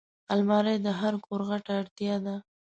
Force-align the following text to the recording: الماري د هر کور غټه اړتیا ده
الماري 0.33 0.75
د 0.85 0.87
هر 0.99 1.13
کور 1.25 1.41
غټه 1.49 1.73
اړتیا 1.81 2.15
ده 2.25 2.35